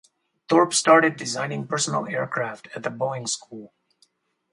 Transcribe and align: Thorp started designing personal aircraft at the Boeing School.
Thorp 0.49 0.73
started 0.73 1.15
designing 1.15 1.67
personal 1.67 2.07
aircraft 2.07 2.69
at 2.75 2.81
the 2.81 2.89
Boeing 2.89 3.29
School. 3.29 3.71